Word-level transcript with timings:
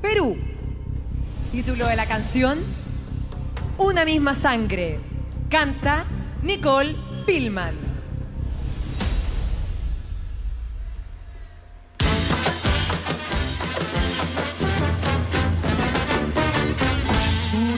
Perú. 0.00 0.36
Título 1.52 1.86
de 1.86 1.96
la 1.96 2.06
canción, 2.06 2.58
Una 3.78 4.04
misma 4.04 4.34
sangre. 4.34 4.98
Canta 5.48 6.04
Nicole 6.42 6.96
Pillman. 7.26 7.74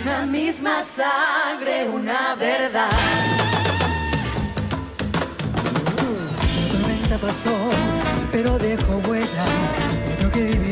Una 0.00 0.26
misma 0.26 0.82
sangre, 0.82 1.88
una 1.88 2.34
verdad. 2.34 2.90
La 6.56 6.72
tormenta 6.72 7.18
pasó, 7.18 7.70
pero 8.32 8.58
dejó 8.58 8.96
huella. 9.08 9.44
Otro 10.14 10.30
que 10.30 10.44
dividió 10.44 10.67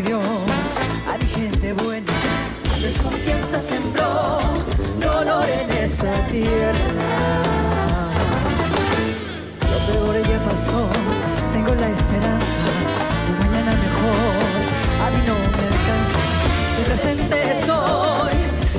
presente 17.06 17.54
soy, 17.66 18.32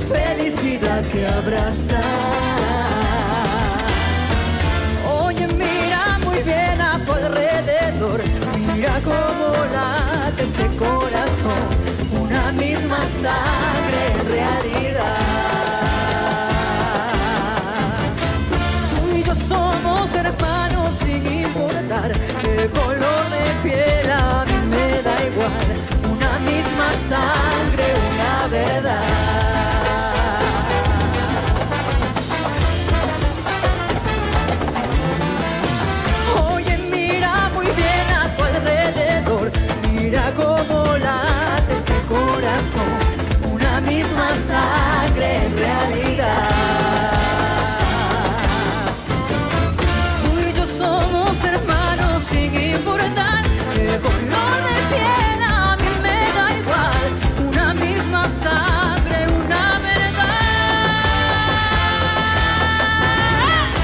felicidad 0.08 1.02
que 1.04 1.26
abraza. 1.26 2.00
Oye, 5.22 5.46
mira 5.48 6.18
muy 6.24 6.42
bien 6.42 6.80
a 6.80 6.98
tu 7.04 7.12
alrededor. 7.12 8.20
Mira 8.74 9.00
cómo 9.02 9.48
late 9.72 10.42
este 10.42 10.66
corazón. 10.76 11.64
Una 12.20 12.52
misma 12.52 12.98
sangre 13.22 14.02
realidad. 14.28 15.18
Tú 18.90 19.16
y 19.16 19.22
yo 19.22 19.34
somos 19.34 20.14
hermanos 20.14 20.90
sin 21.02 21.26
importar 21.26 22.12
el 22.44 22.70
color 22.70 23.22
de 23.34 23.68
piel. 23.68 24.10
A 24.10 24.44
mí 24.44 24.58
me 24.68 25.02
da 25.02 25.16
igual. 25.30 25.68
Una 26.12 26.38
misma 26.40 26.88
sangre, 27.08 27.47
el 53.16 54.00
color 54.00 54.58
de 54.68 54.76
piel. 54.90 55.40
A 55.46 55.76
mí 55.76 55.92
me 56.02 56.18
da 56.36 56.46
igual. 56.58 57.10
Una 57.48 57.74
misma 57.74 58.22
sangre, 58.42 59.18
una 59.28 59.78
verdad. 59.78 60.48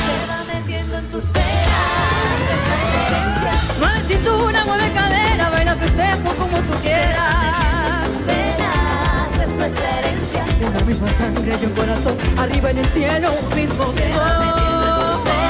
Se 0.04 0.16
va 0.30 0.38
metiendo 0.54 0.98
en 0.98 1.10
tus 1.10 1.32
venas 1.32 2.40
esta 2.54 2.74
experiencia. 2.80 3.52
Mueve 3.78 4.00
cintura, 4.08 4.64
mueve 4.64 4.92
cadera, 4.92 5.50
baila 5.50 5.76
festejo 5.76 6.28
como 6.38 6.58
tú 6.58 6.74
quieras. 6.82 8.06
Tus 8.06 8.26
venas 8.26 9.30
es 9.42 9.56
nuestra 9.56 9.98
herencia. 9.98 10.44
Una 10.68 10.80
misma 10.84 11.12
sangre 11.12 11.58
y 11.60 11.64
un 11.64 11.72
corazón, 11.72 12.16
arriba 12.38 12.70
en 12.70 12.78
el 12.78 12.86
cielo, 12.88 13.32
un 13.32 13.56
mismo 13.56 13.84
Se 13.92 14.08
tus 14.08 14.16
sol. 14.18 15.43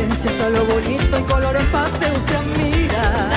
Diferencia 0.00 0.30
está 0.30 0.48
lo 0.50 0.64
bonito 0.64 1.18
y 1.18 1.22
color 1.24 1.56
en 1.56 1.70
pase 1.70 2.10
usted 2.12 2.40
mira. 2.56 3.30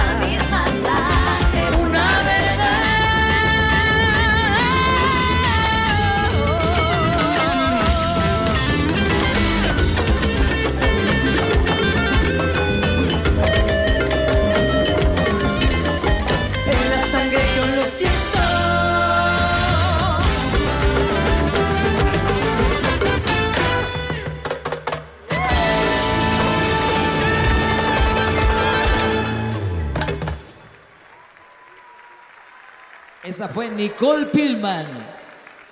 Esa 33.33 33.49
fue 33.49 33.67
Nicole 33.67 34.27
Pillman. 34.27 34.85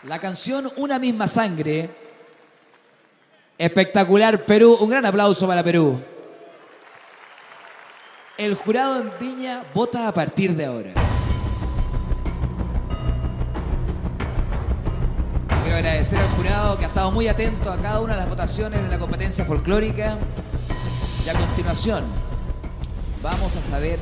La 0.06 0.18
canción 0.18 0.72
Una 0.78 0.98
misma 0.98 1.28
sangre. 1.28 1.92
Espectacular 3.56 4.48
Perú. 4.48 4.80
Un 4.82 4.90
gran 4.90 5.06
aplauso 5.06 5.46
para 5.46 5.64
Perú. 5.64 6.02
El 8.36 8.56
jurado 8.56 9.00
en 9.00 9.12
Viña 9.20 9.64
vota 9.76 10.08
a 10.08 10.12
partir 10.12 10.56
de 10.56 10.66
ahora. 10.66 10.90
Quiero 15.62 15.78
agradecer 15.78 16.18
al 16.18 16.30
jurado 16.30 16.80
que 16.80 16.86
ha 16.86 16.88
estado 16.88 17.12
muy 17.12 17.28
atento 17.28 17.72
a 17.72 17.78
cada 17.78 18.02
una 18.02 18.14
de 18.14 18.22
las 18.22 18.30
votaciones 18.30 18.82
de 18.82 18.90
la 18.90 18.98
competencia 18.98 19.46
folclórica. 19.46 20.18
Y 21.24 21.30
a 21.30 21.34
continuación, 21.34 22.06
vamos 23.22 23.56
a 23.56 23.62
saber 23.62 24.00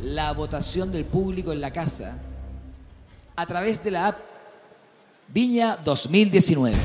la 0.00 0.32
votación 0.32 0.90
del 0.90 1.04
público 1.04 1.52
en 1.52 1.60
la 1.60 1.72
casa 1.72 2.18
a 3.36 3.46
través 3.46 3.82
de 3.82 3.90
la 3.90 4.08
app 4.08 4.18
Viña 5.28 5.76
2019. 5.76 6.76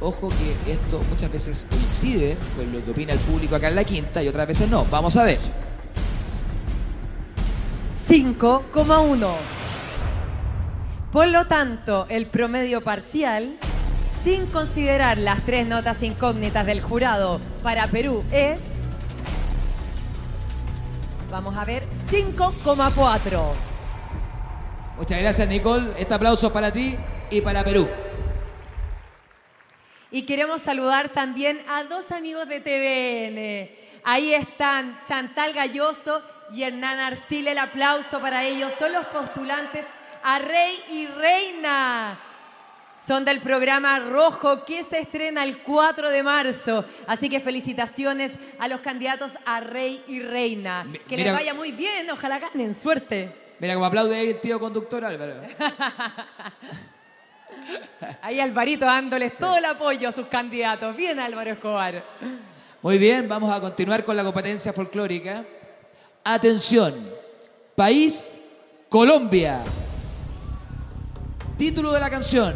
Ojo 0.00 0.28
que 0.28 0.72
esto 0.72 1.00
muchas 1.10 1.32
veces 1.32 1.66
coincide 1.70 2.36
con 2.54 2.70
lo 2.70 2.84
que 2.84 2.90
opina 2.90 3.12
el 3.14 3.18
público 3.20 3.56
acá 3.56 3.68
en 3.68 3.76
la 3.76 3.84
quinta 3.84 4.22
y 4.22 4.28
otras 4.28 4.46
veces 4.46 4.68
no. 4.68 4.84
Vamos 4.90 5.16
a 5.16 5.24
ver. 5.24 5.40
5,1. 8.08 9.34
Por 11.10 11.28
lo 11.28 11.46
tanto, 11.46 12.06
el 12.08 12.26
promedio 12.26 12.84
parcial, 12.84 13.58
sin 14.22 14.46
considerar 14.46 15.18
las 15.18 15.44
tres 15.44 15.66
notas 15.66 16.02
incógnitas 16.02 16.66
del 16.66 16.82
jurado 16.82 17.40
para 17.62 17.86
Perú, 17.86 18.22
es. 18.30 18.60
Vamos 21.30 21.56
a 21.56 21.64
ver, 21.64 21.84
5,4. 22.10 23.65
Muchas 24.96 25.20
gracias, 25.20 25.46
Nicole. 25.46 25.92
Este 25.98 26.14
aplauso 26.14 26.46
es 26.46 26.52
para 26.52 26.72
ti 26.72 26.96
y 27.30 27.42
para 27.42 27.62
Perú. 27.62 27.86
Y 30.10 30.22
queremos 30.22 30.62
saludar 30.62 31.10
también 31.10 31.60
a 31.68 31.84
dos 31.84 32.10
amigos 32.12 32.48
de 32.48 32.60
TVN. 32.60 34.00
Ahí 34.04 34.32
están 34.32 34.98
Chantal 35.06 35.52
Galloso 35.52 36.22
y 36.50 36.62
Hernán 36.62 36.98
Arcil. 36.98 37.46
El 37.46 37.58
aplauso 37.58 38.20
para 38.20 38.44
ellos. 38.44 38.72
Son 38.78 38.90
los 38.90 39.04
postulantes 39.06 39.84
a 40.22 40.38
Rey 40.38 40.80
y 40.90 41.06
Reina. 41.08 42.18
Son 43.06 43.22
del 43.22 43.40
programa 43.40 43.98
Rojo 43.98 44.64
que 44.64 44.82
se 44.82 45.00
estrena 45.00 45.44
el 45.44 45.58
4 45.58 46.08
de 46.08 46.22
marzo. 46.22 46.86
Así 47.06 47.28
que 47.28 47.38
felicitaciones 47.40 48.32
a 48.58 48.66
los 48.66 48.80
candidatos 48.80 49.32
a 49.44 49.60
Rey 49.60 50.02
y 50.08 50.20
Reina. 50.20 50.86
Que 51.06 51.18
les 51.18 51.30
vaya 51.30 51.52
muy 51.52 51.72
bien. 51.72 52.10
Ojalá 52.10 52.38
ganen. 52.38 52.74
Suerte. 52.74 53.45
Mira 53.58 53.74
cómo 53.74 53.86
aplaude 53.86 54.16
ahí 54.16 54.30
el 54.30 54.40
tío 54.40 54.60
conductor 54.60 55.04
Álvaro. 55.04 55.34
Ahí 58.22 58.38
Alvarito 58.38 58.84
dándoles 58.84 59.36
todo 59.36 59.56
el 59.56 59.64
apoyo 59.64 60.08
a 60.08 60.12
sus 60.12 60.26
candidatos. 60.26 60.94
Bien 60.96 61.18
Álvaro 61.18 61.50
Escobar. 61.52 62.04
Muy 62.82 62.98
bien, 62.98 63.28
vamos 63.28 63.54
a 63.54 63.60
continuar 63.60 64.04
con 64.04 64.16
la 64.16 64.22
competencia 64.22 64.72
folclórica. 64.72 65.44
Atención, 66.22 66.94
país 67.74 68.36
Colombia. 68.88 69.62
Título 71.56 71.92
de 71.92 72.00
la 72.00 72.10
canción. 72.10 72.54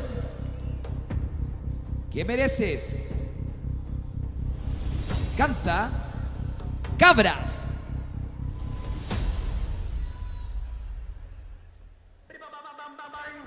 ¿Qué 2.12 2.24
mereces? 2.24 3.24
Canta 5.36 5.90
Cabras. 6.98 7.69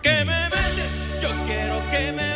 Que 0.02 0.26
me 0.26 0.50
beses, 0.50 1.22
yo 1.22 1.30
quiero 1.46 1.80
que 1.92 2.12
me 2.12 2.33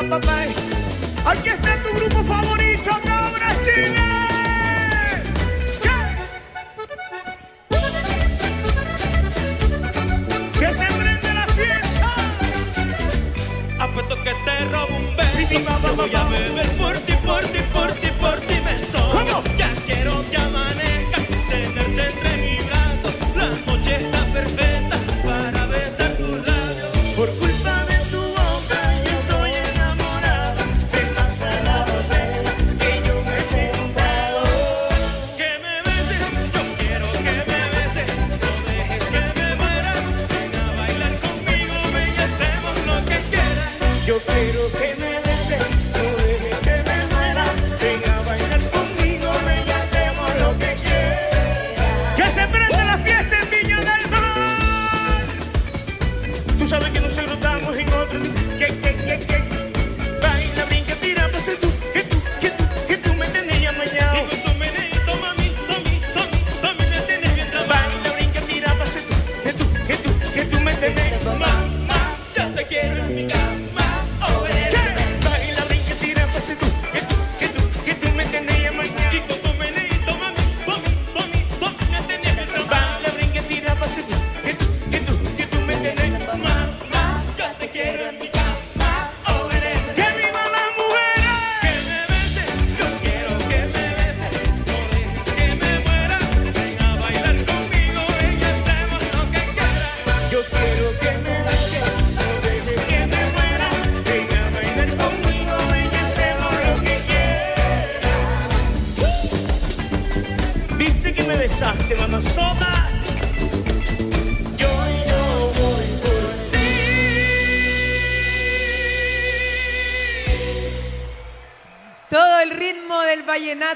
Aquí 0.00 1.48
está 1.48 1.82
tu 1.82 1.90
grupo 1.92 2.22
favorito, 2.22 2.90
Cobra 3.02 3.50
Chile. 3.64 4.00
Que 10.52 10.72
se 10.72 10.86
prende 10.86 11.34
la 11.34 11.46
fiesta. 11.48 12.14
Apuesto 13.80 14.22
que 14.22 14.34
te 14.44 14.64
robo 14.66 14.96
un 14.96 15.16
beso. 15.16 15.96
Voy 15.96 16.14
a 16.14 16.24
beber 16.24 16.68
por 16.76 16.96
ti, 16.98 17.14
por 17.26 17.44
ti, 17.46 17.58
por 17.72 17.90
ti. 17.90 17.97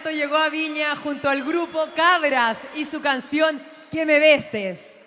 llegó 0.01 0.37
a 0.37 0.49
Viña 0.49 0.97
junto 0.97 1.29
al 1.29 1.45
grupo 1.45 1.89
Cabras 1.95 2.59
y 2.75 2.85
su 2.85 3.01
canción 3.01 3.61
Que 3.91 4.07
me 4.07 4.19
beses. 4.19 5.01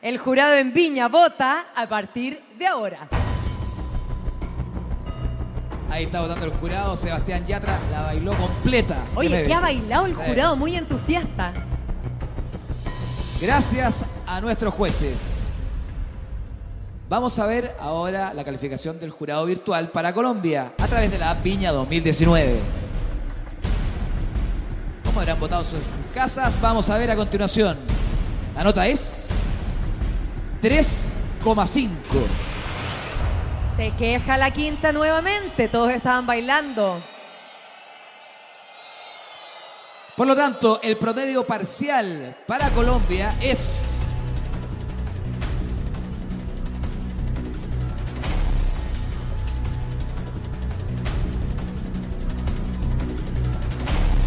El 0.00 0.18
jurado 0.18 0.54
en 0.54 0.72
Viña 0.72 1.06
vota 1.06 1.66
a 1.74 1.88
partir 1.88 2.42
de 2.58 2.66
ahora. 2.66 3.08
Ahí 5.88 6.04
está 6.04 6.22
votando 6.22 6.46
el 6.46 6.52
jurado, 6.52 6.96
Sebastián 6.96 7.46
Yatra 7.46 7.78
la 7.92 8.02
bailó 8.02 8.32
completa. 8.34 8.96
Oye, 9.14 9.28
que 9.28 9.36
beses? 9.42 9.56
ha 9.56 9.60
bailado 9.60 10.06
el 10.06 10.14
jurado, 10.14 10.56
muy 10.56 10.74
entusiasta. 10.74 11.52
Gracias 13.40 14.04
a 14.26 14.40
nuestros 14.40 14.74
jueces. 14.74 15.46
Vamos 17.08 17.38
a 17.38 17.46
ver 17.46 17.76
ahora 17.78 18.34
la 18.34 18.42
calificación 18.42 18.98
del 18.98 19.10
jurado 19.10 19.46
virtual 19.46 19.90
para 19.92 20.12
Colombia 20.12 20.72
a 20.78 20.88
través 20.88 21.10
de 21.12 21.18
la 21.18 21.30
app 21.30 21.42
Viña 21.44 21.70
2019 21.70 22.81
no, 25.24 25.46
eran 25.46 25.64
sus 25.64 25.80
casas. 26.12 26.60
Vamos 26.60 26.90
a 26.90 26.98
ver 26.98 27.10
a 27.10 27.16
continuación. 27.16 27.78
La 28.56 28.64
nota 28.64 28.86
es 28.86 29.30
3,5. 30.60 31.98
Se 33.76 33.90
queja 33.96 34.36
la 34.36 34.50
quinta 34.50 34.92
nuevamente, 34.92 35.68
todos 35.68 35.90
estaban 35.90 36.26
bailando. 36.26 37.02
Por 40.16 40.26
lo 40.26 40.36
tanto, 40.36 40.80
el 40.82 40.98
promedio 40.98 41.46
parcial 41.46 42.36
para 42.46 42.68
Colombia 42.70 43.34
es 43.40 44.01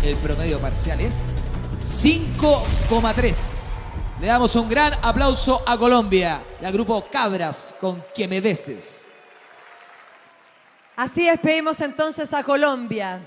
el 0.05 0.15
promedio 0.17 0.59
parcial 0.59 1.01
es 1.01 1.33
5,3. 1.81 3.85
Le 4.21 4.27
damos 4.27 4.55
un 4.55 4.69
gran 4.69 4.93
aplauso 5.01 5.63
a 5.65 5.77
Colombia 5.77 6.43
la 6.61 6.69
grupo 6.69 7.07
Cabras 7.09 7.73
con 7.81 8.03
Que. 8.13 8.55
Así 10.95 11.25
despedimos 11.25 11.81
entonces 11.81 12.31
a 12.33 12.43
Colombia 12.43 13.19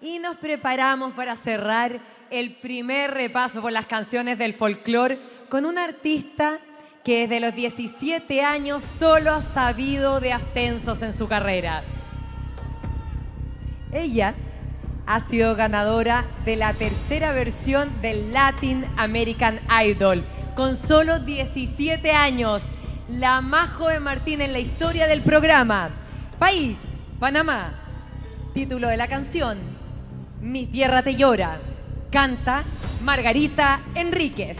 y 0.00 0.20
nos 0.20 0.36
preparamos 0.36 1.12
para 1.14 1.34
cerrar 1.34 2.00
el 2.30 2.54
primer 2.54 3.10
repaso 3.10 3.60
por 3.60 3.72
las 3.72 3.86
canciones 3.86 4.38
del 4.38 4.54
folclore 4.54 5.18
con 5.48 5.66
un 5.66 5.78
artista 5.78 6.60
que 7.02 7.26
desde 7.26 7.40
los 7.40 7.54
17 7.56 8.42
años 8.42 8.84
solo 8.84 9.32
ha 9.32 9.42
sabido 9.42 10.20
de 10.20 10.32
ascensos 10.32 11.02
en 11.02 11.12
su 11.12 11.26
carrera. 11.26 11.82
Ella 13.92 14.36
ha 15.10 15.18
sido 15.18 15.56
ganadora 15.56 16.24
de 16.44 16.54
la 16.54 16.72
tercera 16.72 17.32
versión 17.32 18.00
del 18.00 18.32
Latin 18.32 18.86
American 18.96 19.58
Idol 19.84 20.24
con 20.54 20.76
solo 20.76 21.18
17 21.18 22.12
años, 22.12 22.62
la 23.08 23.40
más 23.40 23.70
joven 23.70 24.04
Martín 24.04 24.40
en 24.40 24.52
la 24.52 24.60
historia 24.60 25.08
del 25.08 25.20
programa. 25.20 25.90
País, 26.38 26.78
Panamá. 27.18 27.74
Título 28.54 28.86
de 28.86 28.96
la 28.96 29.08
canción, 29.08 29.58
Mi 30.40 30.66
tierra 30.66 31.02
te 31.02 31.16
llora. 31.16 31.58
Canta 32.12 32.62
Margarita 33.02 33.80
Enríquez. 33.96 34.58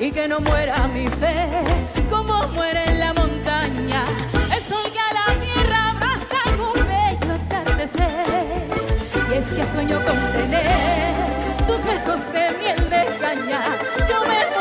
Y 0.00 0.12
que 0.12 0.28
no 0.28 0.38
muera 0.40 0.86
mi 0.86 1.08
fe, 1.08 1.34
como 2.08 2.46
muere 2.48 2.84
en 2.88 3.00
la 3.00 3.12
montaña. 3.12 4.04
El 4.54 4.62
sol 4.62 4.92
que 4.92 5.00
a 5.00 5.12
la 5.12 5.40
tierra 5.40 5.90
abraza 5.90 6.40
un 6.54 6.74
bello 6.86 7.34
atardecer. 7.34 8.62
Y 9.30 9.34
es 9.34 9.46
que 9.46 9.66
sueño 9.66 9.96
con 10.06 10.16
tener 10.32 11.14
tus 11.66 11.84
besos 11.84 12.32
de 12.32 12.50
miel 12.60 12.88
de 12.88 13.06
caña. 13.18 13.60
Yo 14.08 14.20
me 14.28 14.57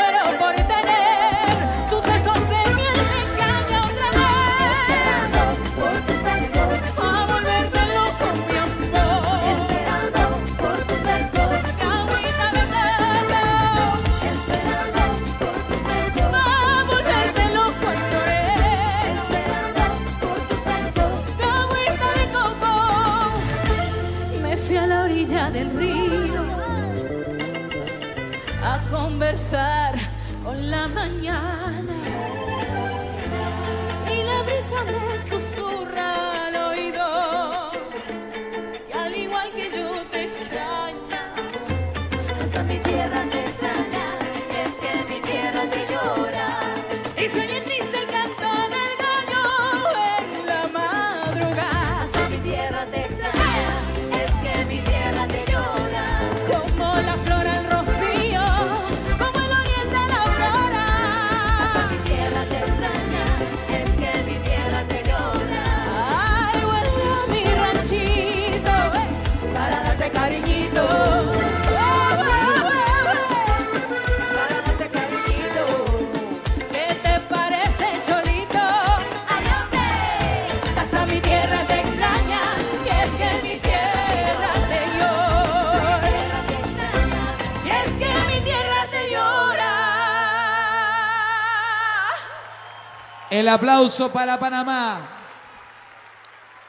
El 93.29 93.49
aplauso 93.49 94.09
para 94.09 94.39
Panamá. 94.39 95.01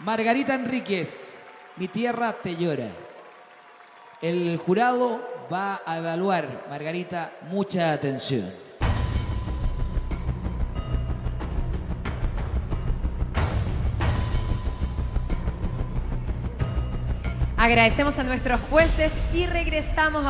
Margarita 0.00 0.55
Enríquez, 0.55 1.38
mi 1.77 1.87
tierra 1.87 2.33
te 2.33 2.57
llora. 2.57 2.88
El 4.21 4.59
jurado 4.59 5.47
va 5.53 5.81
a 5.87 5.99
evaluar, 5.99 6.67
Margarita, 6.69 7.31
mucha 7.43 7.93
atención. 7.93 8.53
Agradecemos 17.57 18.19
a 18.19 18.25
nuestros 18.25 18.61
jueces 18.69 19.12
y 19.33 19.47
regresamos 19.47 20.25
a 20.25 20.27